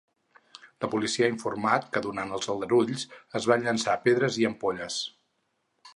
La 0.85 0.87
policia 0.93 1.27
ha 1.27 1.33
informat 1.33 1.85
que 1.97 2.03
durant 2.07 2.33
els 2.37 2.49
aldarulls 2.55 3.07
es 3.41 3.49
van 3.53 3.69
llançar 3.69 3.99
pedres 4.09 4.41
i 4.45 4.49
ampolles. 4.51 4.99